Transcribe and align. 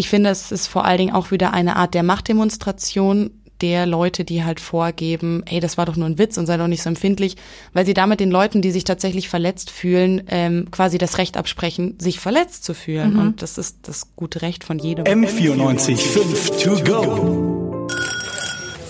ich 0.00 0.08
finde, 0.08 0.30
es 0.30 0.50
ist 0.50 0.66
vor 0.66 0.86
allen 0.86 0.96
Dingen 0.96 1.14
auch 1.14 1.30
wieder 1.30 1.52
eine 1.52 1.76
Art 1.76 1.92
der 1.92 2.02
Machtdemonstration 2.02 3.30
der 3.60 3.84
Leute, 3.84 4.24
die 4.24 4.42
halt 4.42 4.58
vorgeben, 4.58 5.42
hey, 5.46 5.60
das 5.60 5.76
war 5.76 5.84
doch 5.84 5.94
nur 5.94 6.06
ein 6.06 6.16
Witz 6.16 6.38
und 6.38 6.46
sei 6.46 6.56
doch 6.56 6.68
nicht 6.68 6.82
so 6.82 6.88
empfindlich, 6.88 7.36
weil 7.74 7.84
sie 7.84 7.92
damit 7.92 8.18
den 8.18 8.30
Leuten, 8.30 8.62
die 8.62 8.70
sich 8.70 8.84
tatsächlich 8.84 9.28
verletzt 9.28 9.68
fühlen, 9.68 10.22
ähm, 10.28 10.68
quasi 10.70 10.96
das 10.96 11.18
Recht 11.18 11.36
absprechen, 11.36 11.98
sich 11.98 12.18
verletzt 12.18 12.64
zu 12.64 12.72
fühlen. 12.72 13.12
Mhm. 13.12 13.20
Und 13.20 13.42
das 13.42 13.58
ist 13.58 13.80
das 13.82 14.16
gute 14.16 14.40
Recht 14.40 14.64
von 14.64 14.78
jedem. 14.78 15.04
M94 15.04 15.98
5 15.98 16.62
to 16.62 16.70
go. 16.82 17.86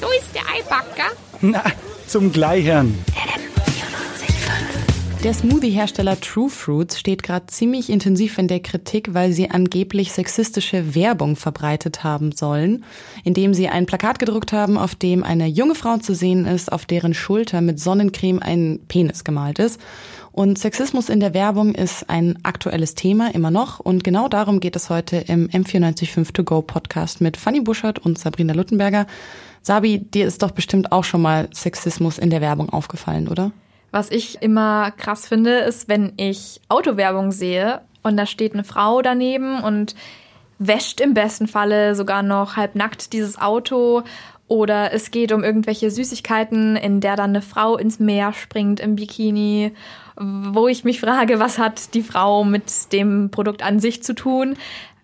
So 0.00 0.06
ist 0.16 0.32
der 0.32 0.42
Eibacker. 0.54 1.10
Na, 1.40 1.64
zum 2.06 2.30
Gleichern. 2.30 2.94
Der 5.22 5.34
Smoothie-Hersteller 5.34 6.18
True 6.18 6.48
Fruits 6.48 6.98
steht 6.98 7.22
gerade 7.22 7.44
ziemlich 7.44 7.90
intensiv 7.90 8.38
in 8.38 8.48
der 8.48 8.60
Kritik, 8.60 9.12
weil 9.12 9.32
sie 9.32 9.50
angeblich 9.50 10.12
sexistische 10.12 10.94
Werbung 10.94 11.36
verbreitet 11.36 12.02
haben 12.02 12.32
sollen, 12.32 12.84
indem 13.22 13.52
sie 13.52 13.68
ein 13.68 13.84
Plakat 13.84 14.18
gedruckt 14.18 14.54
haben, 14.54 14.78
auf 14.78 14.94
dem 14.94 15.22
eine 15.22 15.46
junge 15.46 15.74
Frau 15.74 15.98
zu 15.98 16.14
sehen 16.14 16.46
ist, 16.46 16.72
auf 16.72 16.86
deren 16.86 17.12
Schulter 17.12 17.60
mit 17.60 17.78
Sonnencreme 17.78 18.38
ein 18.38 18.80
Penis 18.88 19.22
gemalt 19.22 19.58
ist. 19.58 19.78
Und 20.32 20.58
Sexismus 20.58 21.10
in 21.10 21.20
der 21.20 21.34
Werbung 21.34 21.74
ist 21.74 22.08
ein 22.08 22.38
aktuelles 22.42 22.94
Thema, 22.94 23.34
immer 23.34 23.50
noch. 23.50 23.78
Und 23.78 24.02
genau 24.04 24.26
darum 24.26 24.58
geht 24.58 24.74
es 24.74 24.88
heute 24.88 25.18
im 25.18 25.48
M945 25.48 26.32
To 26.32 26.44
Go 26.44 26.62
Podcast 26.62 27.20
mit 27.20 27.36
Fanny 27.36 27.60
Buschert 27.60 27.98
und 27.98 28.18
Sabrina 28.18 28.54
Luttenberger. 28.54 29.06
Sabi, 29.60 29.98
dir 29.98 30.26
ist 30.26 30.42
doch 30.42 30.52
bestimmt 30.52 30.92
auch 30.92 31.04
schon 31.04 31.20
mal 31.20 31.50
Sexismus 31.52 32.16
in 32.16 32.30
der 32.30 32.40
Werbung 32.40 32.70
aufgefallen, 32.70 33.28
oder? 33.28 33.52
Was 33.90 34.10
ich 34.10 34.42
immer 34.42 34.90
krass 34.92 35.26
finde, 35.26 35.58
ist, 35.58 35.88
wenn 35.88 36.12
ich 36.16 36.60
Autowerbung 36.68 37.32
sehe 37.32 37.80
und 38.02 38.16
da 38.16 38.26
steht 38.26 38.54
eine 38.54 38.64
Frau 38.64 39.02
daneben 39.02 39.62
und 39.62 39.94
wäscht 40.58 41.00
im 41.00 41.14
besten 41.14 41.48
Falle 41.48 41.94
sogar 41.94 42.22
noch 42.22 42.56
halbnackt 42.56 43.12
dieses 43.12 43.40
Auto 43.40 44.02
oder 44.50 44.92
es 44.92 45.10
geht 45.10 45.32
um 45.32 45.44
irgendwelche 45.44 45.90
Süßigkeiten, 45.90 46.76
in 46.76 47.00
der 47.00 47.16
dann 47.16 47.30
eine 47.30 47.40
Frau 47.40 47.76
ins 47.76 48.00
Meer 48.00 48.32
springt 48.32 48.80
im 48.80 48.96
Bikini, 48.96 49.72
wo 50.16 50.66
ich 50.66 50.84
mich 50.84 51.00
frage, 51.00 51.38
was 51.38 51.58
hat 51.58 51.94
die 51.94 52.02
Frau 52.02 52.44
mit 52.44 52.92
dem 52.92 53.30
Produkt 53.30 53.62
an 53.62 53.78
sich 53.78 54.02
zu 54.02 54.12
tun? 54.12 54.56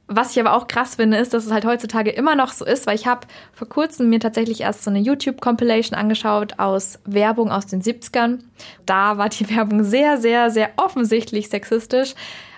Was 0.09 0.31
ich 0.31 0.41
aber 0.41 0.55
auch 0.55 0.69
krass 0.69 0.95
finde, 0.95 1.17
ist, 1.17 1.35
dass 1.35 1.47
es 1.47 1.51
halt 1.51 1.65
heutzutage 1.65 2.11
immer 2.11 2.37
noch 2.37 2.53
so 2.53 2.65
ist, 2.65 2.87
weil 2.87 2.95
ich 2.95 3.09
habe 3.09 3.27
vor 3.53 3.69
kurzem 3.69 4.09
mir 4.09 4.21
tatsächlich 4.21 4.61
erst 4.61 4.85
so 4.85 4.91
eine 4.91 5.01
YouTube-Compilation 5.01 5.99
angeschaut 5.99 6.59
aus 6.59 7.01
Werbung 7.05 7.51
aus 7.51 7.67
den 7.67 7.83
70ern. 7.83 8.39
Da 8.85 9.19
war 9.19 9.29
die 9.29 9.51
Werbung 9.57 9.83
sehr, 9.83 10.19
sehr, 10.19 10.51
sehr 10.51 10.71
offensichtlich 10.77 11.49
sexistisch. 11.49 12.15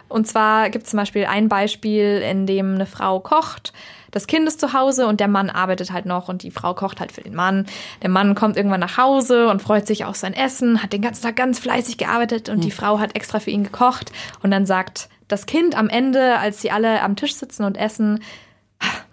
Und 0.09 0.27
zwar 0.27 0.69
gibt 0.69 0.85
es 0.85 0.91
zum 0.91 0.99
Beispiel 0.99 1.25
ein 1.25 1.49
Beispiel, 1.49 2.23
in 2.23 2.47
dem 2.47 2.75
eine 2.75 2.87
Frau 2.87 3.21
kocht, 3.21 3.73
das 4.11 4.27
Kind 4.27 4.47
ist 4.47 4.61
zu 4.61 4.73
Hause 4.73 5.07
und 5.07 5.21
der 5.21 5.29
Mann 5.29 5.51
arbeitet 5.51 5.93
halt 5.93 6.07
noch 6.07 6.29
und 6.29 6.43
die 6.43 6.51
Frau 6.51 6.75
kocht 6.75 7.01
halt 7.01 7.13
für 7.13 7.23
den 7.23 7.35
Mann. 7.35 7.67
Der 8.03 8.11
Mann 8.11 8.35
kommt 8.35 8.57
irgendwann 8.57 8.81
nach 8.81 8.97
Hause 8.97 9.49
und 9.49 9.63
freut 9.63 9.87
sich 9.87 10.05
auf 10.05 10.17
sein 10.17 10.35
Essen, 10.35 10.83
hat 10.83 10.93
den 10.93 11.03
ganzen 11.03 11.23
Tag 11.23 11.37
ganz 11.37 11.59
fleißig 11.59 11.99
gearbeitet 11.99 12.49
und 12.49 12.59
mhm. 12.59 12.63
die 12.63 12.71
Frau 12.71 12.99
hat 12.99 13.17
extra 13.17 13.41
für 13.41 13.51
ihn 13.51 13.65
gekocht 13.65 14.13
und 14.43 14.51
dann 14.51 14.67
sagt 14.67 15.09
das 15.29 15.47
Kind 15.47 15.77
am 15.77 15.89
Ende, 15.89 16.39
als 16.39 16.63
sie 16.63 16.71
alle 16.71 17.03
am 17.03 17.17
Tisch 17.17 17.35
sitzen 17.35 17.65
und 17.65 17.77
essen, 17.77 18.21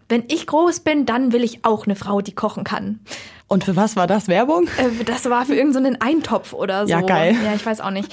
wenn 0.07 0.23
ich 0.27 0.47
groß 0.47 0.81
bin, 0.81 1.05
dann 1.05 1.33
will 1.33 1.43
ich 1.43 1.65
auch 1.65 1.85
eine 1.85 1.95
Frau, 1.95 2.21
die 2.21 2.33
kochen 2.33 2.63
kann. 2.63 2.99
Und 3.47 3.63
für 3.63 3.75
was 3.75 3.95
war 3.95 4.07
das 4.07 4.27
Werbung? 4.27 4.67
Äh, 4.77 5.03
das 5.03 5.29
war 5.29 5.45
für 5.45 5.55
irgendeinen 5.55 5.93
so 5.93 5.99
Eintopf 6.07 6.53
oder 6.53 6.87
so. 6.87 6.91
Ja, 6.91 7.01
geil. 7.01 7.35
Ja, 7.43 7.53
ich 7.53 7.65
weiß 7.65 7.79
auch 7.79 7.91
nicht. 7.91 8.11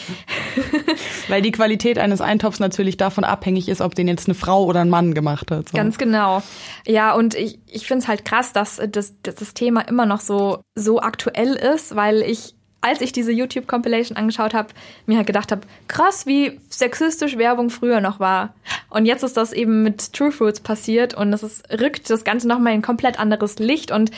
Weil 1.28 1.42
die 1.42 1.52
Qualität 1.52 1.98
eines 1.98 2.20
Eintopfs 2.20 2.60
natürlich 2.60 2.96
davon 2.96 3.24
abhängig 3.24 3.68
ist, 3.68 3.80
ob 3.80 3.94
den 3.94 4.08
jetzt 4.08 4.28
eine 4.28 4.34
Frau 4.34 4.64
oder 4.64 4.80
ein 4.80 4.90
Mann 4.90 5.14
gemacht 5.14 5.50
hat. 5.50 5.68
So. 5.68 5.76
Ganz 5.76 5.98
genau. 5.98 6.42
Ja, 6.86 7.14
und 7.14 7.34
ich, 7.34 7.58
ich 7.66 7.86
finde 7.86 8.02
es 8.02 8.08
halt 8.08 8.24
krass, 8.24 8.52
dass 8.52 8.80
das, 8.90 9.14
dass 9.22 9.36
das 9.36 9.54
Thema 9.54 9.82
immer 9.82 10.06
noch 10.06 10.20
so, 10.20 10.62
so 10.74 11.00
aktuell 11.00 11.54
ist, 11.54 11.96
weil 11.96 12.22
ich 12.22 12.54
als 12.82 13.00
ich 13.00 13.12
diese 13.12 13.32
YouTube-Compilation 13.32 14.18
angeschaut 14.18 14.54
habe, 14.54 14.74
mir 15.06 15.16
halt 15.16 15.28
gedacht 15.28 15.52
habe, 15.52 15.62
krass, 15.86 16.26
wie 16.26 16.60
sexistisch 16.68 17.38
Werbung 17.38 17.70
früher 17.70 18.00
noch 18.00 18.18
war. 18.18 18.54
Und 18.90 19.06
jetzt 19.06 19.22
ist 19.22 19.36
das 19.36 19.52
eben 19.52 19.84
mit 19.84 20.12
True 20.12 20.32
Fruits 20.32 20.60
passiert 20.60 21.14
und 21.14 21.32
es 21.32 21.62
rückt 21.70 22.10
das 22.10 22.24
Ganze 22.24 22.48
nochmal 22.48 22.74
in 22.74 22.82
komplett 22.82 23.20
anderes 23.20 23.60
Licht 23.60 23.92
und 23.92 24.10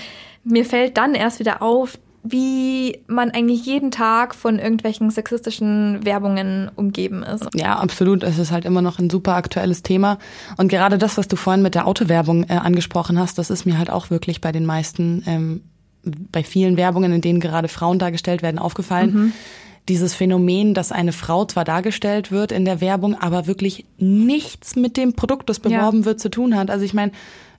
mir 0.44 0.64
fällt 0.64 0.96
dann 0.96 1.14
erst 1.14 1.40
wieder 1.40 1.60
auf, 1.60 1.98
wie 2.26 3.00
man 3.06 3.30
eigentlich 3.30 3.66
jeden 3.66 3.90
Tag 3.90 4.34
von 4.34 4.58
irgendwelchen 4.58 5.10
sexistischen 5.10 6.06
Werbungen 6.06 6.70
umgeben 6.74 7.22
ist. 7.22 7.46
Ja, 7.54 7.76
absolut. 7.76 8.22
Es 8.22 8.38
ist 8.38 8.50
halt 8.50 8.64
immer 8.64 8.80
noch 8.80 8.98
ein 8.98 9.10
super 9.10 9.34
aktuelles 9.34 9.82
Thema. 9.82 10.18
Und 10.56 10.68
gerade 10.68 10.96
das, 10.96 11.18
was 11.18 11.28
du 11.28 11.36
vorhin 11.36 11.62
mit 11.62 11.74
der 11.74 11.86
Autowerbung 11.86 12.44
äh, 12.44 12.54
angesprochen 12.54 13.18
hast, 13.18 13.36
das 13.36 13.50
ist 13.50 13.66
mir 13.66 13.76
halt 13.76 13.90
auch 13.90 14.08
wirklich 14.08 14.40
bei 14.40 14.52
den 14.52 14.64
meisten 14.64 15.22
ähm, 15.26 15.60
bei 16.04 16.42
vielen 16.42 16.76
Werbungen, 16.78 17.12
in 17.12 17.20
denen 17.20 17.40
gerade 17.40 17.68
Frauen 17.68 17.98
dargestellt 17.98 18.42
werden, 18.42 18.58
aufgefallen. 18.58 19.12
Mhm. 19.12 19.32
Dieses 19.88 20.14
Phänomen, 20.14 20.72
dass 20.72 20.92
eine 20.92 21.12
Frau 21.12 21.44
zwar 21.44 21.64
dargestellt 21.64 22.32
wird 22.32 22.52
in 22.52 22.64
der 22.64 22.80
Werbung, 22.80 23.14
aber 23.20 23.46
wirklich 23.46 23.84
nichts 23.98 24.76
mit 24.76 24.96
dem 24.96 25.12
Produkt, 25.12 25.50
das 25.50 25.60
beworben 25.60 26.00
ja. 26.00 26.04
wird, 26.06 26.20
zu 26.20 26.30
tun 26.30 26.56
hat. 26.56 26.70
Also 26.70 26.86
ich 26.86 26.94
meine, 26.94 27.12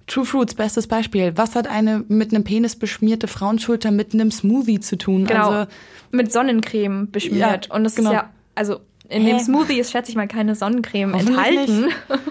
True 0.08 0.26
Fruits, 0.26 0.54
bestes 0.54 0.88
Beispiel. 0.88 1.34
Was 1.36 1.56
hat 1.56 1.68
eine 1.68 2.06
mit 2.08 2.34
einem 2.34 2.44
Penis 2.44 2.76
beschmierte 2.76 3.28
Frauenschulter 3.28 3.92
mit 3.92 4.14
einem 4.14 4.32
Smoothie 4.32 4.80
zu 4.80 4.98
tun? 4.98 5.26
Genau. 5.26 5.50
Also, 5.50 5.72
mit 6.12 6.32
Sonnencreme 6.32 7.10
beschmiert. 7.12 7.68
Ja, 7.68 7.76
Und 7.76 7.84
das 7.84 7.96
genau. 7.96 8.12
ist 8.12 8.16
ja, 8.16 8.30
also 8.54 8.80
in 9.10 9.24
Hä? 9.24 9.32
dem 9.32 9.40
Smoothie 9.40 9.80
ist, 9.80 9.92
schätze 9.92 10.10
ich 10.12 10.16
mal, 10.16 10.28
keine 10.28 10.56
Sonnencreme 10.56 11.14
enthalten. 11.14 11.86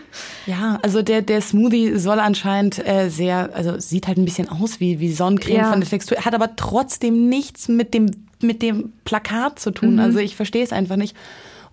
Ja, 0.47 0.79
also 0.83 1.01
der, 1.01 1.23
der 1.23 1.41
Smoothie 1.41 1.97
soll 1.97 2.21
anscheinend 2.21 2.87
äh, 2.87 3.09
sehr, 3.09 3.51
also 3.55 3.81
sieht 3.81 4.06
halt 4.06 4.19
ein 4.19 4.27
bisschen 4.27 4.49
aus 4.49 4.79
wie, 4.79 5.01
wie 5.01 5.11
Sonnencreme 5.11 5.56
ja. 5.56 5.71
von 5.71 5.81
der 5.81 5.89
Textur, 5.89 6.19
hat 6.19 6.35
aber 6.35 6.55
trotzdem 6.55 7.31
nichts 7.31 7.69
mit 7.69 7.95
dem, 7.95 8.11
mit 8.43 8.61
dem 8.61 8.93
Plakat 9.05 9.59
zu 9.59 9.71
tun. 9.71 9.95
Mhm. 9.95 10.01
Also 10.01 10.19
ich 10.19 10.37
verstehe 10.37 10.62
es 10.62 10.73
einfach 10.73 10.97
nicht. 10.97 11.17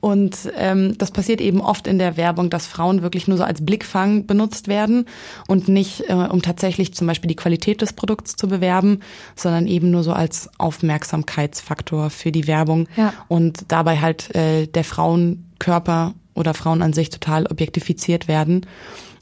Und 0.02 0.52
ähm, 0.58 0.98
das 0.98 1.12
passiert 1.12 1.40
eben 1.40 1.62
oft 1.62 1.88
in 1.88 2.00
der 2.00 2.18
Werbung, 2.18 2.50
dass 2.50 2.66
Frauen 2.66 3.04
wirklich 3.04 3.28
nur 3.28 3.38
so 3.38 3.44
als 3.44 3.64
Blickfang 3.64 4.26
benutzt 4.26 4.68
werden 4.68 5.06
und 5.48 5.68
nicht, 5.68 6.10
äh, 6.10 6.14
um 6.14 6.42
tatsächlich 6.42 6.94
zum 6.94 7.08
Beispiel 7.08 7.28
die 7.28 7.36
Qualität 7.36 7.82
des 7.82 7.94
Produkts 7.94 8.36
zu 8.36 8.48
bewerben, 8.48 9.00
sondern 9.36 9.68
eben 9.68 9.92
nur 9.92 10.04
so 10.04 10.12
als 10.12 10.50
Aufmerksamkeitsfaktor 10.58 12.10
für 12.10 12.32
die 12.32 12.48
Werbung. 12.48 12.88
Ja. 12.98 13.14
Und 13.28 13.66
dabei 13.68 14.00
halt 14.00 14.36
äh, 14.36 14.66
der 14.66 14.84
Frauenkörper 14.84 16.16
oder 16.34 16.54
Frauen 16.54 16.82
an 16.82 16.94
sich 16.94 17.10
total 17.10 17.46
objektifiziert 17.46 18.28
werden. 18.28 18.66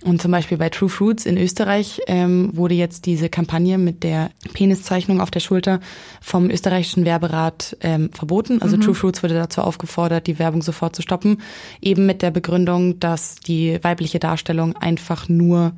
Und 0.02 0.22
zum 0.22 0.32
Beispiel 0.32 0.58
bei 0.58 0.70
True 0.70 0.88
Fruits 0.88 1.26
in 1.26 1.38
Österreich 1.38 2.02
ähm, 2.08 2.52
wurde 2.54 2.74
jetzt 2.74 3.06
diese 3.06 3.28
Kampagne 3.28 3.78
mit 3.78 4.04
der 4.04 4.32
Peniszeichnung 4.54 5.20
auf 5.20 5.30
der 5.30 5.42
Schulter 5.42 5.82
vom 6.22 6.50
österreichischen 6.50 7.04
Werberat 7.04 7.76
ähm, 7.82 8.10
verboten. 8.14 8.62
Also 8.62 8.78
mhm. 8.78 8.82
True 8.82 8.96
Fruits 8.96 9.24
wurde 9.24 9.34
dazu 9.34 9.62
aufgefordert, 9.62 10.28
die 10.28 10.40
Werbung 10.40 10.62
sofort 10.62 10.96
zu 10.96 11.02
stoppen, 11.02 11.42
eben 11.82 12.06
mit 12.06 12.22
der 12.22 12.32
Begründung, 12.32 13.00
dass 13.02 13.36
die 13.36 13.78
weibliche 13.84 14.20
Darstellung 14.20 14.76
einfach 14.78 15.28
nur 15.28 15.74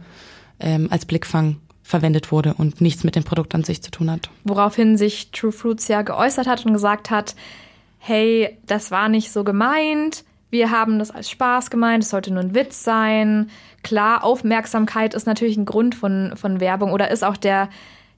ähm, 0.59 0.87
als 0.91 1.05
Blickfang 1.05 1.57
verwendet 1.81 2.31
wurde 2.31 2.53
und 2.53 2.79
nichts 2.79 3.03
mit 3.03 3.15
dem 3.15 3.23
Produkt 3.23 3.55
an 3.55 3.63
sich 3.63 3.81
zu 3.81 3.89
tun 3.89 4.11
hat. 4.11 4.29
Woraufhin 4.43 4.97
sich 4.97 5.31
True 5.31 5.51
Fruits 5.51 5.87
ja 5.87 6.03
geäußert 6.03 6.45
hat 6.45 6.63
und 6.63 6.73
gesagt 6.73 7.09
hat, 7.09 7.35
hey, 7.97 8.57
das 8.67 8.91
war 8.91 9.09
nicht 9.09 9.31
so 9.31 9.43
gemeint, 9.43 10.23
wir 10.51 10.69
haben 10.69 10.99
das 10.99 11.11
als 11.11 11.29
Spaß 11.29 11.69
gemeint, 11.69 12.03
es 12.03 12.09
sollte 12.09 12.31
nur 12.31 12.43
ein 12.43 12.53
Witz 12.53 12.83
sein. 12.83 13.49
Klar, 13.83 14.23
Aufmerksamkeit 14.23 15.13
ist 15.13 15.25
natürlich 15.25 15.57
ein 15.57 15.65
Grund 15.65 15.95
von, 15.95 16.33
von 16.35 16.59
Werbung 16.59 16.91
oder 16.91 17.09
ist 17.09 17.23
auch 17.23 17.37
der, 17.37 17.69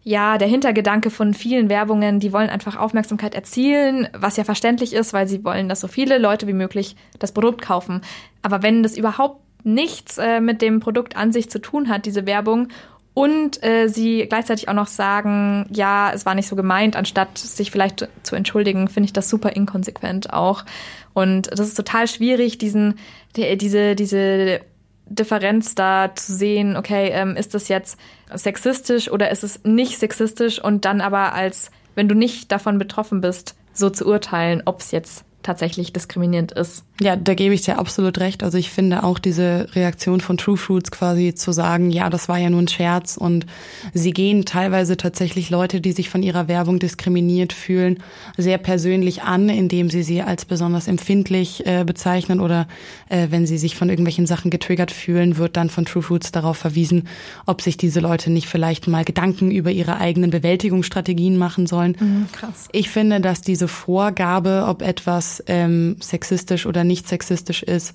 ja, 0.04 0.38
der 0.38 0.48
Hintergedanke 0.48 1.12
von 1.12 1.34
vielen 1.34 1.70
Werbungen, 1.70 2.20
die 2.20 2.34
wollen 2.34 2.50
einfach 2.50 2.76
Aufmerksamkeit 2.76 3.36
erzielen, 3.36 4.10
was 4.14 4.36
ja 4.36 4.44
verständlich 4.44 4.94
ist, 4.94 5.14
weil 5.14 5.28
sie 5.28 5.46
wollen, 5.46 5.70
dass 5.70 5.80
so 5.80 5.88
viele 5.88 6.18
Leute 6.18 6.48
wie 6.48 6.54
möglich 6.54 6.96
das 7.20 7.32
Produkt 7.32 7.62
kaufen. 7.62 8.02
Aber 8.42 8.64
wenn 8.64 8.84
das 8.84 8.98
überhaupt 8.98 9.40
nichts 9.64 10.18
äh, 10.18 10.42
mit 10.42 10.62
dem 10.62 10.80
Produkt 10.80 11.16
an 11.16 11.32
sich 11.32 11.50
zu 11.50 11.60
tun 11.60 11.88
hat, 11.88 12.06
diese 12.06 12.26
Werbung, 12.26 12.68
und 13.14 13.64
äh, 13.64 13.88
sie 13.88 14.26
gleichzeitig 14.28 14.70
auch 14.70 14.74
noch 14.74 14.88
sagen, 14.88 15.68
ja, 15.72 16.12
es 16.14 16.26
war 16.26 16.34
nicht 16.34 16.48
so 16.48 16.56
gemeint, 16.56 16.96
anstatt 16.96 17.38
sich 17.38 17.70
vielleicht 17.70 18.08
zu 18.24 18.36
entschuldigen, 18.36 18.88
finde 18.88 19.06
ich 19.06 19.14
das 19.14 19.30
super 19.30 19.56
inkonsequent 19.56 20.34
auch. 20.34 20.66
Und 21.14 21.52
das 21.52 21.68
ist 21.68 21.76
total 21.76 22.08
schwierig, 22.08 22.58
diesen, 22.58 22.96
die, 23.36 23.56
diese, 23.58 23.96
diese 23.96 24.62
Differenz 25.06 25.76
da 25.76 26.16
zu 26.16 26.34
sehen, 26.34 26.76
okay, 26.76 27.10
ähm, 27.10 27.36
ist 27.36 27.54
das 27.54 27.68
jetzt 27.68 28.00
sexistisch 28.34 29.12
oder 29.12 29.30
ist 29.30 29.44
es 29.44 29.64
nicht 29.64 30.00
sexistisch 30.00 30.64
und 30.64 30.86
dann 30.86 31.02
aber 31.02 31.34
als, 31.34 31.70
wenn 31.94 32.10
du 32.10 32.16
nicht 32.16 32.52
davon 32.52 32.80
betroffen 32.80 33.22
bist, 33.22 33.56
so 33.74 33.92
zu 33.92 34.08
urteilen, 34.08 34.64
ob 34.66 34.80
es 34.80 34.90
jetzt 34.92 35.24
tatsächlich 35.44 35.94
diskriminierend 35.94 36.52
ist. 36.54 36.84
Ja, 37.02 37.16
da 37.16 37.34
gebe 37.34 37.54
ich 37.54 37.62
dir 37.62 37.80
absolut 37.80 38.20
recht. 38.20 38.44
Also 38.44 38.58
ich 38.58 38.70
finde 38.70 39.04
auch 39.04 39.20
diese 39.20 39.68
Reaktion 39.74 40.22
von 40.22 40.38
True 40.38 40.58
Fruits 40.58 40.92
quasi 40.92 41.34
zu 41.34 41.52
sagen, 41.52 41.92
ja, 41.92 42.10
das 42.10 42.30
war 42.30 42.38
ja 42.38 42.50
nur 42.50 42.62
ein 42.62 42.68
Scherz 42.68 43.18
und 43.18 43.46
sie 43.94 44.12
gehen 44.12 44.46
teilweise 44.46 44.96
tatsächlich 44.96 45.50
Leute, 45.50 45.82
die 45.82 45.92
sich 45.92 46.10
von 46.10 46.24
ihrer 46.24 46.48
Werbung 46.48 46.80
diskriminiert 46.80 47.52
fühlen, 47.52 47.98
sehr 48.38 48.58
persönlich 48.58 49.24
an, 49.24 49.50
indem 49.50 49.90
sie 49.90 50.04
sie 50.04 50.22
als 50.22 50.46
besonders 50.46 50.88
empfindlich 50.88 51.66
äh, 51.66 51.84
bezeichnen 51.84 52.40
oder 52.40 52.68
äh, 53.10 53.28
wenn 53.30 53.46
sie 53.48 53.58
sich 53.58 53.76
von 53.76 53.90
irgendwelchen 53.90 54.26
Sachen 54.26 54.52
getriggert 54.52 54.92
fühlen, 54.92 55.38
wird 55.38 55.58
dann 55.58 55.70
von 55.70 55.86
True 55.86 56.04
Fruits 56.04 56.32
darauf 56.32 56.58
verwiesen, 56.58 57.08
ob 57.46 57.62
sich 57.62 57.76
diese 57.76 58.00
Leute 58.00 58.30
nicht 58.30 58.48
vielleicht 58.48 58.88
mal 58.88 59.04
Gedanken 59.04 59.52
über 59.52 59.72
ihre 59.72 59.98
eigenen 59.98 60.30
Bewältigungsstrategien 60.30 61.38
machen 61.38 61.68
sollen. 61.68 61.98
Mhm, 62.00 62.28
krass. 62.32 62.68
Ich 62.72 62.90
finde, 62.90 63.20
dass 63.20 63.42
diese 63.42 63.68
Vorgabe, 63.68 64.66
ob 64.68 64.82
etwas 64.82 65.33
ähm, 65.48 65.96
sexistisch 66.02 66.66
oder 66.66 66.84
nicht 66.84 67.08
sexistisch 67.08 67.64
ist, 67.64 67.94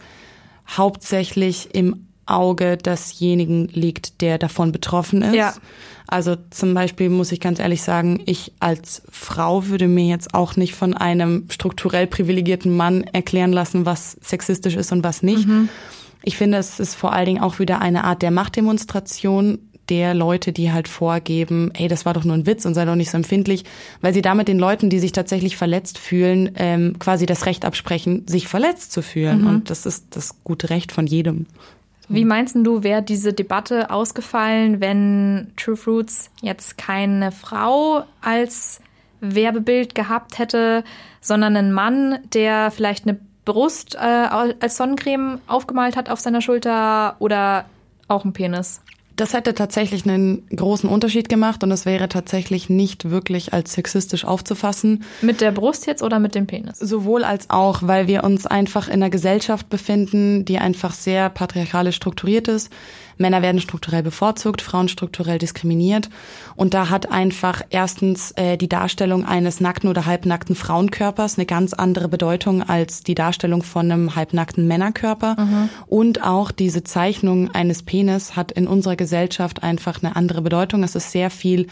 hauptsächlich 0.67 1.75
im 1.75 2.06
Auge 2.26 2.76
desjenigen 2.76 3.69
liegt, 3.69 4.20
der 4.20 4.38
davon 4.38 4.73
betroffen 4.73 5.23
ist. 5.23 5.35
Ja. 5.35 5.55
Also 6.06 6.37
zum 6.50 6.75
Beispiel 6.75 7.11
muss 7.11 7.32
ich 7.32 7.40
ganz 7.40 7.58
ehrlich 7.58 7.82
sagen, 7.82 8.23
ich 8.25 8.52
als 8.61 9.02
Frau 9.11 9.67
würde 9.67 9.88
mir 9.88 10.06
jetzt 10.06 10.35
auch 10.35 10.56
nicht 10.56 10.75
von 10.75 10.94
einem 10.94 11.46
strukturell 11.50 12.06
privilegierten 12.06 12.75
Mann 12.75 13.05
erklären 13.05 13.52
lassen, 13.52 13.84
was 13.87 14.12
sexistisch 14.23 14.76
ist 14.76 14.93
und 14.93 15.05
was 15.05 15.23
nicht. 15.23 15.46
Mhm. 15.46 15.69
Ich 16.23 16.37
finde, 16.37 16.58
es 16.58 16.81
ist 16.81 16.94
vor 16.94 17.12
allen 17.12 17.26
Dingen 17.26 17.43
auch 17.43 17.58
wieder 17.58 17.81
eine 17.81 18.05
Art 18.05 18.23
der 18.23 18.31
Machtdemonstration 18.31 19.58
der 19.88 20.14
Leute, 20.14 20.52
die 20.52 20.73
halt 20.73 20.88
vorgeben, 20.88 21.70
hey, 21.75 21.88
das 21.88 22.05
war 22.05 22.14
doch 22.14 22.25
nur 22.25 22.35
ein 22.35 22.46
Witz 22.46 22.64
und 22.67 22.75
sei 22.75 22.85
doch 22.85 22.94
nicht 22.94 23.11
so 23.11 23.17
empfindlich, 23.17 23.64
weil 24.00 24.14
sie 24.14 24.23
damit 24.23 24.49
den 24.49 24.58
Leuten, 24.58 24.90
die 24.90 24.99
sich 24.99 25.12
tatsächlich 25.12 25.56
verletzt 25.56 25.99
fühlen, 25.99 26.52
ähm, 26.56 26.99
quasi 26.99 27.26
das 27.26 27.46
Recht 27.46 27.64
absprechen, 27.64 28.26
sich 28.26 28.49
verletzt 28.49 28.93
zu 28.93 29.02
fühlen. 29.02 29.43
Mhm. 29.43 29.46
Und 29.46 29.70
das 29.70 29.87
ist 29.87 30.17
das 30.17 30.43
gute 30.44 30.70
Recht 30.70 30.93
von 30.93 31.06
jedem. 31.06 31.46
Wie 32.08 32.25
meinst 32.25 32.56
du, 32.56 32.82
wäre 32.82 33.02
diese 33.02 33.35
Debatte 33.35 33.90
ausgefallen, 33.90 34.81
wenn 34.81 35.49
True 35.56 35.76
Fruits 35.76 36.31
jetzt 36.41 36.79
keine 36.79 37.32
Frau 37.32 38.05
als 38.23 38.81
Werbebild 39.20 39.94
gehabt 39.94 40.38
hätte, 40.38 40.84
sondern 41.20 41.56
einen 41.56 41.73
Mann, 41.73 42.20
der 42.32 42.70
vielleicht 42.70 43.06
eine 43.06 43.19
Brust 43.44 43.94
äh, 43.94 43.99
als 43.99 44.76
Sonnencreme 44.76 45.41
aufgemalt 45.46 45.96
hat 45.96 46.08
auf 46.08 46.20
seiner 46.20 46.41
Schulter 46.41 47.17
oder 47.19 47.67
auch 48.06 48.25
ein 48.25 48.32
Penis? 48.32 48.81
Das 49.19 49.32
hätte 49.32 49.53
tatsächlich 49.53 50.09
einen 50.09 50.47
großen 50.55 50.88
Unterschied 50.88 51.29
gemacht 51.29 51.65
und 51.65 51.73
es 51.73 51.85
wäre 51.85 52.09
tatsächlich 52.09 52.70
nicht 52.70 53.11
wirklich 53.11 53.53
als 53.53 53.73
sexistisch 53.73 54.25
aufzufassen. 54.25 55.03
Mit 55.23 55.41
der 55.41 55.50
Brust 55.50 55.88
jetzt 55.88 56.05
oder 56.05 56.20
mit 56.20 56.37
dem 56.37 56.47
Penis? 56.47 56.79
Sowohl 56.79 57.25
als 57.25 57.50
auch, 57.50 57.81
weil 57.82 58.06
wir 58.06 58.23
uns 58.23 58.47
einfach 58.47 58.87
in 58.87 58.94
einer 58.94 59.11
Gesellschaft 59.11 59.69
befinden, 59.70 60.44
die 60.44 60.59
einfach 60.59 60.94
sehr 60.94 61.31
patriarchalisch 61.31 61.97
strukturiert 61.97 62.47
ist 62.47 62.70
Männer 63.19 63.43
werden 63.43 63.61
strukturell 63.61 64.03
bevorzugt, 64.03 64.62
Frauen 64.62 64.88
strukturell 64.88 65.38
diskriminiert. 65.38 66.09
Und 66.56 66.75
da 66.75 66.88
hat 66.88 67.11
einfach 67.11 67.62
erstens 67.70 68.32
äh, 68.32 68.56
die 68.56 68.69
Darstellung 68.69 69.25
eines 69.25 69.61
nackten 69.61 69.91
oder 69.91 70.06
halbnackten 70.06 70.55
Frauenkörpers 70.55 71.37
eine 71.37 71.47
ganz 71.47 71.75
andere 71.75 72.09
Bedeutung 72.09 72.62
als 72.62 73.03
die 73.03 73.15
Darstellung 73.15 73.62
von 73.62 73.91
einem 73.91 74.15
halbnackten 74.15 74.67
Männerkörper. 74.67 75.37
Mhm. 75.38 75.69
Und 75.87 76.23
auch 76.23 76.50
diese 76.50 76.85
Zeichnung 76.85 77.50
eines 77.50 77.82
Penis 77.82 78.37
hat 78.37 78.53
in 78.53 78.67
unserer 78.67 78.97
Gesellschaft 78.97 79.62
einfach 79.62 80.03
eine 80.03 80.17
andere 80.17 80.43
Bedeutung. 80.43 80.82
Es 80.82 80.94
ist 80.94 81.12
sehr 81.12 81.31
viel 81.31 81.67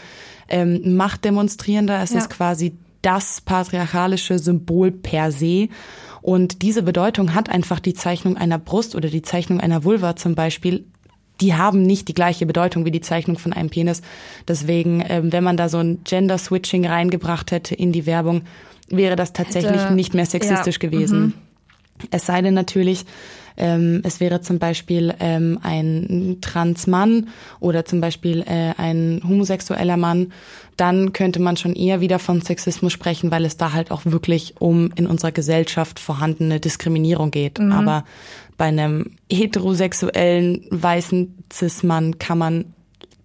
ähm, 0.49 0.95
machtdemonstrierender. 0.95 2.01
Es 2.01 2.11
ja. 2.11 2.19
ist 2.19 2.29
quasi 2.29 2.77
das 3.01 3.41
patriarchalische 3.41 4.39
Symbol 4.39 4.91
per 4.91 5.31
se. 5.31 5.69
Und 6.21 6.61
diese 6.61 6.83
Bedeutung 6.83 7.33
hat 7.35 7.49
einfach 7.49 7.79
die 7.79 7.93
Zeichnung 7.93 8.35
einer 8.35 8.59
Brust 8.59 8.95
oder 8.95 9.09
die 9.09 9.21
Zeichnung 9.21 9.61
einer 9.61 9.85
Vulva 9.85 10.15
zum 10.15 10.35
Beispiel 10.35 10.85
die 11.41 11.55
haben 11.55 11.83
nicht 11.83 12.07
die 12.07 12.13
gleiche 12.13 12.45
Bedeutung 12.45 12.85
wie 12.85 12.91
die 12.91 13.01
Zeichnung 13.01 13.37
von 13.37 13.53
einem 13.53 13.69
Penis. 13.69 14.01
Deswegen, 14.47 15.03
ähm, 15.07 15.31
wenn 15.31 15.43
man 15.43 15.57
da 15.57 15.69
so 15.69 15.77
ein 15.77 15.99
Gender-Switching 16.03 16.85
reingebracht 16.85 17.51
hätte 17.51 17.75
in 17.75 17.91
die 17.91 18.05
Werbung, 18.05 18.43
wäre 18.89 19.15
das 19.15 19.33
tatsächlich 19.33 19.81
hätte, 19.81 19.93
nicht 19.93 20.13
mehr 20.13 20.25
sexistisch 20.25 20.79
ja, 20.81 20.89
gewesen. 20.89 21.19
Mhm. 21.19 21.33
Es 22.11 22.25
sei 22.25 22.41
denn 22.41 22.53
natürlich, 22.53 23.05
ähm, 23.57 24.01
es 24.03 24.19
wäre 24.19 24.41
zum 24.41 24.59
Beispiel 24.59 25.15
ähm, 25.19 25.59
ein 25.63 26.37
Transmann 26.41 27.29
oder 27.59 27.85
zum 27.85 28.01
Beispiel 28.01 28.41
äh, 28.41 28.73
ein 28.77 29.21
homosexueller 29.27 29.97
Mann, 29.97 30.31
dann 30.77 31.11
könnte 31.11 31.39
man 31.39 31.57
schon 31.57 31.73
eher 31.73 31.99
wieder 31.99 32.19
von 32.19 32.41
Sexismus 32.41 32.93
sprechen, 32.93 33.31
weil 33.31 33.45
es 33.45 33.57
da 33.57 33.73
halt 33.73 33.89
auch 33.89 34.01
wirklich 34.05 34.55
um 34.59 34.91
in 34.95 35.07
unserer 35.07 35.31
Gesellschaft 35.31 35.99
vorhandene 35.99 36.59
Diskriminierung 36.59 37.31
geht. 37.31 37.59
Mhm. 37.59 37.71
Aber 37.71 38.05
bei 38.57 38.65
einem 38.65 39.17
heterosexuellen 39.31 40.65
weißen 40.71 41.43
Cis-Mann 41.51 42.17
kann 42.19 42.37
man 42.37 42.73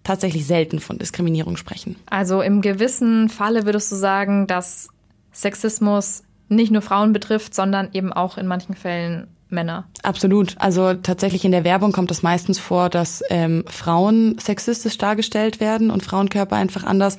tatsächlich 0.03 0.45
selten 0.45 0.79
von 0.79 0.97
Diskriminierung 0.97 1.57
sprechen. 1.57 1.95
Also 2.09 2.41
im 2.41 2.61
gewissen 2.61 3.29
Falle 3.29 3.65
würdest 3.65 3.91
du 3.91 3.95
sagen, 3.95 4.47
dass 4.47 4.89
Sexismus 5.31 6.23
nicht 6.49 6.71
nur 6.71 6.81
Frauen 6.81 7.13
betrifft, 7.13 7.55
sondern 7.55 7.89
eben 7.93 8.13
auch 8.13 8.37
in 8.37 8.47
manchen 8.47 8.75
Fällen 8.75 9.27
Männer. 9.53 9.85
Absolut. 10.01 10.55
Also 10.57 10.95
tatsächlich 10.95 11.45
in 11.45 11.51
der 11.51 11.63
Werbung 11.63 11.91
kommt 11.91 12.11
es 12.11 12.23
meistens 12.23 12.59
vor, 12.59 12.89
dass 12.89 13.23
ähm, 13.29 13.63
Frauen 13.67 14.37
sexistisch 14.39 14.97
dargestellt 14.97 15.59
werden 15.59 15.91
und 15.91 16.03
Frauenkörper 16.03 16.55
einfach 16.55 16.83
anders. 16.83 17.17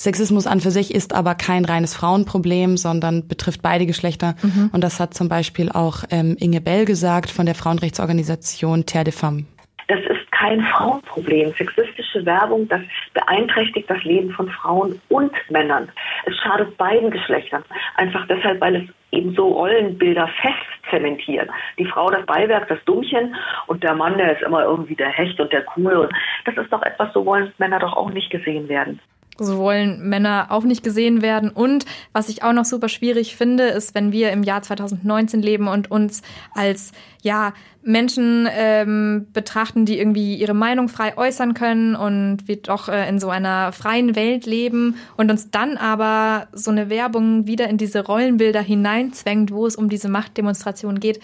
Sexismus 0.00 0.46
an 0.46 0.60
für 0.60 0.70
sich 0.70 0.94
ist 0.94 1.14
aber 1.14 1.34
kein 1.34 1.66
reines 1.66 1.94
Frauenproblem, 1.94 2.78
sondern 2.78 3.28
betrifft 3.28 3.60
beide 3.60 3.84
Geschlechter. 3.84 4.34
Mhm. 4.42 4.70
Und 4.72 4.82
das 4.82 4.98
hat 4.98 5.12
zum 5.12 5.28
Beispiel 5.28 5.70
auch 5.70 6.04
ähm, 6.10 6.38
Inge 6.40 6.62
Bell 6.62 6.86
gesagt 6.86 7.28
von 7.30 7.44
der 7.44 7.54
Frauenrechtsorganisation 7.54 8.86
Terre 8.86 9.04
de 9.04 9.12
Femmes. 9.12 9.44
Das 9.88 10.00
ist 10.00 10.32
kein 10.32 10.62
Frauenproblem. 10.62 11.52
Sexistische 11.52 12.24
Werbung, 12.24 12.66
das 12.68 12.80
beeinträchtigt 13.12 13.90
das 13.90 14.02
Leben 14.04 14.30
von 14.30 14.48
Frauen 14.48 14.98
und 15.10 15.32
Männern. 15.50 15.90
Es 16.24 16.34
schadet 16.38 16.78
beiden 16.78 17.10
Geschlechtern. 17.10 17.62
Einfach 17.96 18.26
deshalb, 18.26 18.58
weil 18.62 18.76
es 18.76 18.82
eben 19.10 19.34
so 19.34 19.48
Rollenbilder 19.48 20.30
fest 20.40 20.54
zementiert. 20.88 21.50
Die 21.78 21.84
Frau 21.84 22.08
das 22.08 22.24
Beiwerk, 22.24 22.68
das 22.68 22.82
Dummchen 22.86 23.34
und 23.66 23.82
der 23.82 23.94
Mann, 23.94 24.16
der 24.16 24.32
ist 24.32 24.42
immer 24.42 24.62
irgendwie 24.62 24.96
der 24.96 25.10
Hecht 25.10 25.38
und 25.40 25.52
der 25.52 25.62
Coole. 25.64 26.08
Das 26.46 26.56
ist 26.56 26.72
doch 26.72 26.82
etwas, 26.82 27.12
so 27.12 27.26
wollen 27.26 27.52
Männer 27.58 27.80
doch 27.80 27.92
auch 27.92 28.10
nicht 28.10 28.30
gesehen 28.30 28.66
werden. 28.70 28.98
So 29.44 29.58
wollen 29.58 30.08
Männer 30.08 30.46
auch 30.50 30.64
nicht 30.64 30.82
gesehen 30.82 31.22
werden. 31.22 31.50
Und 31.50 31.84
was 32.12 32.28
ich 32.28 32.42
auch 32.42 32.52
noch 32.52 32.64
super 32.64 32.88
schwierig 32.88 33.36
finde, 33.36 33.64
ist, 33.64 33.94
wenn 33.94 34.12
wir 34.12 34.30
im 34.30 34.42
Jahr 34.42 34.62
2019 34.62 35.42
leben 35.42 35.68
und 35.68 35.90
uns 35.90 36.22
als 36.54 36.92
ja 37.22 37.52
Menschen 37.82 38.46
ähm, 38.50 39.26
betrachten, 39.32 39.86
die 39.86 39.98
irgendwie 39.98 40.36
ihre 40.36 40.54
Meinung 40.54 40.88
frei 40.88 41.16
äußern 41.16 41.54
können 41.54 41.96
und 41.96 42.46
wir 42.46 42.56
doch 42.56 42.88
äh, 42.88 43.08
in 43.08 43.18
so 43.18 43.30
einer 43.30 43.72
freien 43.72 44.16
Welt 44.16 44.44
leben 44.46 44.96
und 45.16 45.30
uns 45.30 45.50
dann 45.50 45.76
aber 45.76 46.48
so 46.52 46.70
eine 46.70 46.90
Werbung 46.90 47.46
wieder 47.46 47.68
in 47.68 47.78
diese 47.78 48.04
Rollenbilder 48.04 48.60
hineinzwängt, 48.60 49.50
wo 49.50 49.66
es 49.66 49.76
um 49.76 49.88
diese 49.88 50.08
Machtdemonstration 50.08 51.00
geht. 51.00 51.20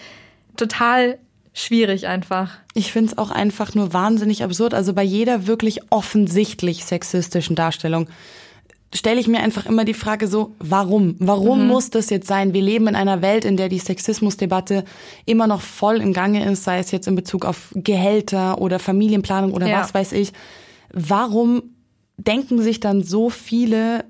Total 0.55 1.19
schwierig 1.57 2.07
einfach. 2.07 2.51
Ich 2.73 2.91
finde 2.91 3.11
es 3.11 3.17
auch 3.17 3.31
einfach 3.31 3.73
nur 3.73 3.91
wahnsinnig 3.91 4.43
absurd. 4.43 4.73
Also 4.73 4.93
bei 4.93 5.03
jeder 5.03 5.47
wirklich 5.47 5.79
offensichtlich 5.89 6.85
sexistischen 6.85 7.55
Darstellung 7.55 8.07
stelle 8.93 9.19
ich 9.19 9.27
mir 9.27 9.39
einfach 9.39 9.65
immer 9.65 9.83
die 9.83 9.93
Frage 9.93 10.27
so, 10.27 10.55
warum? 10.59 11.15
Warum 11.19 11.63
mhm. 11.63 11.67
muss 11.67 11.89
das 11.89 12.09
jetzt 12.09 12.27
sein? 12.27 12.53
Wir 12.53 12.61
leben 12.61 12.87
in 12.87 12.95
einer 12.95 13.21
Welt, 13.21 13.43
in 13.43 13.57
der 13.57 13.69
die 13.69 13.79
Sexismusdebatte 13.79 14.85
immer 15.25 15.47
noch 15.47 15.61
voll 15.61 15.97
im 15.97 16.13
Gange 16.13 16.49
ist, 16.49 16.63
sei 16.63 16.79
es 16.79 16.91
jetzt 16.91 17.07
in 17.07 17.15
Bezug 17.15 17.43
auf 17.43 17.71
Gehälter 17.73 18.61
oder 18.61 18.79
Familienplanung 18.79 19.53
oder 19.53 19.67
ja. 19.67 19.81
was 19.81 19.93
weiß 19.93 20.13
ich. 20.13 20.31
Warum 20.93 21.63
denken 22.17 22.61
sich 22.61 22.79
dann 22.79 23.03
so 23.03 23.29
viele 23.29 24.05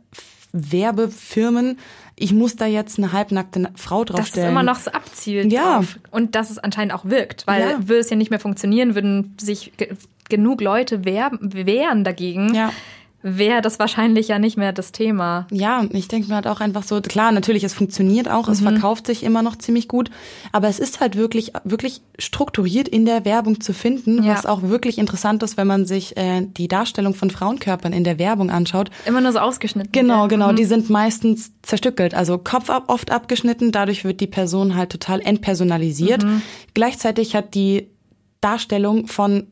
Werbefirmen, 0.51 1.77
ich 2.16 2.34
muss 2.34 2.56
da 2.56 2.66
jetzt 2.66 2.98
eine 2.98 3.13
halbnackte 3.13 3.70
Frau 3.75 4.04
draufstellen. 4.04 4.46
Dass 4.46 4.50
es 4.50 4.51
immer 4.51 4.63
noch 4.63 4.80
so 4.80 4.92
abzielt. 4.92 5.51
Ja. 5.51 5.77
Drauf. 5.77 6.00
Und 6.12 6.36
dass 6.36 6.50
es 6.50 6.58
anscheinend 6.58 6.94
auch 6.94 7.06
wirkt. 7.06 7.46
Weil 7.46 7.62
ja. 7.62 7.88
würde 7.88 8.00
es 8.00 8.10
ja 8.10 8.16
nicht 8.16 8.32
mehr 8.32 8.39
funktionieren, 8.39 8.96
würden 8.96 9.36
sich 9.39 9.74
genug 10.30 10.62
Leute 10.62 11.06
wehren 11.06 12.04
dagegen. 12.04 12.54
Ja 12.54 12.72
wäre 13.24 13.62
das 13.62 13.80
wahrscheinlich 13.80 14.28
ja 14.28 14.40
nicht 14.40 14.58
mehr 14.58 14.72
das 14.72 14.92
Thema. 14.92 15.48
Ja, 15.52 15.86
ich 15.92 16.08
denke 16.08 16.30
mir 16.30 16.36
halt 16.36 16.48
auch 16.48 16.60
einfach 16.60 16.84
so, 16.84 17.02
klar, 17.02 17.32
natürlich, 17.32 17.64
es 17.64 17.74
funktioniert 17.74 18.30
auch, 18.30 18.48
mhm. 18.48 18.54
es 18.54 18.62
verkauft 18.62 19.08
sich 19.08 19.24
immer 19.24 19.42
noch 19.42 19.56
ziemlich 19.56 19.88
gut, 19.88 20.12
aber 20.52 20.68
es 20.68 20.80
ist 20.80 21.00
halt 21.00 21.16
wirklich, 21.16 21.52
wirklich 21.64 22.02
strukturiert 22.20 22.88
in 22.88 23.06
der 23.06 23.26
Werbung 23.26 23.60
zu 23.60 23.74
finden, 23.74 24.24
ja. 24.24 24.34
was 24.34 24.46
auch 24.46 24.62
wirklich 24.62 25.00
interessant 25.00 25.42
ist, 25.44 25.58
wenn 25.58 25.68
man 25.68 25.86
sich 25.86 26.16
äh, 26.16 26.46
die 26.46 26.68
Darstellung 26.68 27.16
von 27.16 27.32
Frauenkörpern 27.32 27.92
in 27.92 28.04
der 28.04 28.20
Werbung 28.20 28.52
anschaut. 28.52 28.92
Immer 29.06 29.22
nur 29.22 29.32
so 29.32 29.40
ausgeschnitten. 29.40 29.92
Genau, 29.92 30.28
genau, 30.28 30.52
mhm. 30.52 30.56
die 30.56 30.66
sind 30.66 30.90
meistens 30.90 31.52
zerstückelt, 31.64 32.14
also 32.14 32.38
Kopf 32.38 32.70
ab, 32.70 32.86
oft 32.88 33.12
abgeschnitten, 33.12 33.72
dadurch 33.72 34.04
wird 34.04 34.22
die 34.22 34.28
Person 34.28 34.76
halt 34.76 34.92
total 34.92 35.22
entpersonalisiert. 35.22 36.24
Mhm. 36.24 36.42
Gleichzeitig 36.76 37.36
hat 37.36 37.56
die 37.56 37.90
Darstellung 38.42 39.08
von 39.08 39.48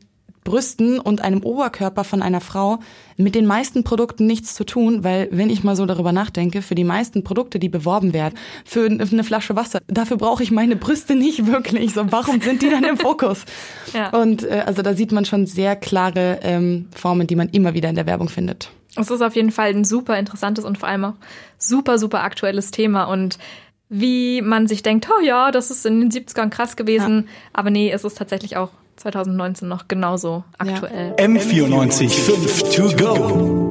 Brüsten 0.46 0.98
und 0.98 1.20
einem 1.20 1.42
Oberkörper 1.42 2.04
von 2.04 2.22
einer 2.22 2.40
Frau 2.40 2.78
mit 3.18 3.34
den 3.34 3.44
meisten 3.44 3.84
Produkten 3.84 4.26
nichts 4.26 4.54
zu 4.54 4.64
tun, 4.64 5.04
weil 5.04 5.28
wenn 5.32 5.50
ich 5.50 5.64
mal 5.64 5.76
so 5.76 5.84
darüber 5.84 6.12
nachdenke, 6.12 6.62
für 6.62 6.74
die 6.74 6.84
meisten 6.84 7.24
Produkte, 7.24 7.58
die 7.58 7.68
beworben 7.68 8.14
werden, 8.14 8.34
für 8.64 8.86
eine 8.86 9.24
Flasche 9.24 9.56
Wasser, 9.56 9.80
dafür 9.88 10.16
brauche 10.16 10.42
ich 10.42 10.50
meine 10.50 10.76
Brüste 10.76 11.14
nicht 11.14 11.46
wirklich. 11.46 11.92
So, 11.92 12.10
warum 12.10 12.40
sind 12.40 12.62
die 12.62 12.70
dann 12.70 12.84
im 12.84 12.96
Fokus? 12.96 13.44
ja. 13.92 14.10
Und 14.10 14.44
äh, 14.44 14.62
also 14.64 14.80
da 14.80 14.94
sieht 14.94 15.12
man 15.12 15.24
schon 15.24 15.46
sehr 15.46 15.76
klare 15.76 16.38
ähm, 16.42 16.88
Formen, 16.94 17.26
die 17.26 17.36
man 17.36 17.48
immer 17.50 17.74
wieder 17.74 17.90
in 17.90 17.96
der 17.96 18.06
Werbung 18.06 18.28
findet. 18.28 18.70
Es 18.96 19.10
ist 19.10 19.20
auf 19.20 19.36
jeden 19.36 19.50
Fall 19.50 19.70
ein 19.70 19.84
super 19.84 20.18
interessantes 20.18 20.64
und 20.64 20.78
vor 20.78 20.88
allem 20.88 21.04
auch 21.04 21.14
super, 21.58 21.98
super 21.98 22.22
aktuelles 22.22 22.70
Thema 22.70 23.04
und 23.04 23.38
wie 23.88 24.42
man 24.42 24.66
sich 24.66 24.82
denkt, 24.82 25.08
oh 25.10 25.22
ja, 25.22 25.50
das 25.50 25.70
ist 25.70 25.86
in 25.86 26.00
den 26.00 26.10
70ern 26.10 26.50
krass 26.50 26.76
gewesen, 26.76 27.24
ja. 27.26 27.32
aber 27.52 27.70
nee, 27.70 27.90
es 27.90 28.04
ist 28.04 28.18
tatsächlich 28.18 28.56
auch 28.56 28.70
2019 28.96 29.68
noch 29.68 29.88
genauso 29.88 30.44
aktuell. 30.58 31.14
Ja. 31.18 31.24
M94 31.26 32.08
5 32.08 32.74
to 32.74 32.96
go. 32.96 33.65